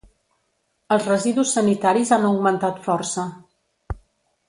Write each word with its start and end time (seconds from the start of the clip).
Els 0.95 1.09
residus 1.09 1.53
sanitaris 1.59 2.15
han 2.19 2.25
augmentat 2.33 2.83
força. 2.91 3.31